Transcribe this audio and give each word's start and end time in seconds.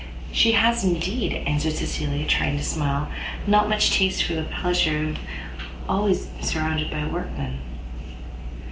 "She 0.31 0.53
has 0.53 0.83
indeed," 0.83 1.31
answered 1.45 1.73
Cecilia, 1.73 2.25
trying 2.25 2.57
to 2.57 2.63
smile, 2.63 3.07
"not 3.45 3.69
much 3.69 3.91
taste 3.91 4.23
for 4.23 4.33
the 4.33 4.41
pleasure 4.45 4.97
of 5.09 5.13
being 5.13 5.27
always 5.87 6.27
surrounded 6.41 6.89
by 6.89 7.05
workmen." 7.05 7.59